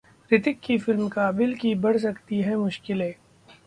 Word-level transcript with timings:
रितिक 0.31 0.59
की 0.59 0.77
फिल्म 0.77 1.07
'काबिल' 1.09 1.55
की 1.55 1.75
बढ़ 1.77 1.97
सकती 1.97 2.41
हैं 2.41 2.55
मुश्किलें 2.55 3.13